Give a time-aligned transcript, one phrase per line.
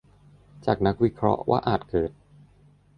[0.65, 2.11] จากนักวิเคราะห์ว่าอาจเกิด